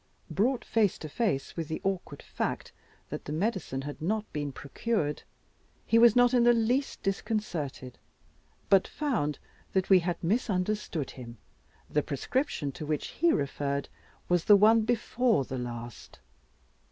Brought 0.31 0.65
face 0.65 0.97
to 0.97 1.07
face 1.07 1.55
with 1.55 1.67
the 1.67 1.79
awkward 1.83 2.23
fact 2.23 2.71
that 3.09 3.25
the 3.25 3.31
medicine 3.31 3.83
had 3.83 4.01
not 4.01 4.25
been 4.33 4.51
procured, 4.51 5.21
he 5.85 5.99
was 5.99 6.15
not 6.15 6.33
in 6.33 6.43
the 6.43 6.53
least 6.55 7.03
disconcerted, 7.03 7.99
but 8.67 8.87
found 8.87 9.37
that 9.73 9.91
we 9.91 9.99
had 9.99 10.17
misunderstood 10.23 11.11
him, 11.11 11.37
the 11.87 12.01
prescription 12.01 12.71
to 12.71 12.85
which 12.87 13.09
he 13.09 13.31
referred 13.31 13.89
was 14.27 14.45
the 14.45 14.55
one 14.55 14.81
before 14.81 15.45
the 15.45 15.59
last. 15.59 16.17